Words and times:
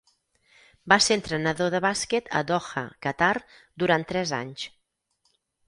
Va 0.93 0.97
ser 1.07 1.17
entrenador 1.19 1.69
de 1.75 1.81
bàsquet 1.87 2.33
a 2.41 2.43
Doha, 2.53 2.85
Qatar, 3.07 3.31
durant 3.85 4.09
tres 4.15 4.37
anys. 4.43 4.69